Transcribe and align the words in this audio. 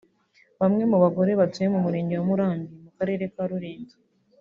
Bamwe 0.59 0.83
mu 0.91 0.97
bagore 1.03 1.31
batuye 1.41 1.67
mu 1.73 1.79
murenge 1.85 2.13
wa 2.15 2.25
Murambi 2.29 2.73
mu 2.83 2.91
karere 2.97 3.23
ka 3.33 3.43
Rulindo 3.49 3.95